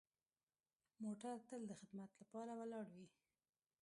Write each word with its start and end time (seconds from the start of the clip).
موټر 1.03 1.35
تل 1.47 1.61
د 1.69 1.73
خدمت 1.81 2.11
لپاره 2.21 2.51
ولاړ 2.59 2.85
وي. 2.95 3.07